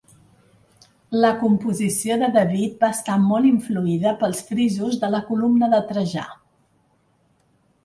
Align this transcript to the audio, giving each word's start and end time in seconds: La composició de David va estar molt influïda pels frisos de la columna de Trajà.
La 1.23 1.29
composició 1.41 2.17
de 2.21 2.29
David 2.37 2.81
va 2.85 2.89
estar 2.97 3.19
molt 3.27 3.51
influïda 3.51 4.15
pels 4.25 4.43
frisos 4.49 4.99
de 5.05 5.13
la 5.19 5.23
columna 5.31 5.73
de 5.77 5.85
Trajà. 5.93 6.27